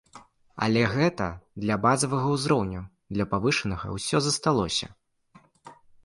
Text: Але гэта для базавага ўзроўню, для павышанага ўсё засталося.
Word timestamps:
Але 0.67 0.81
гэта 0.93 1.25
для 1.65 1.75
базавага 1.83 2.31
ўзроўню, 2.37 2.81
для 3.17 3.25
павышанага 3.33 3.87
ўсё 3.97 4.17
засталося. 4.29 4.87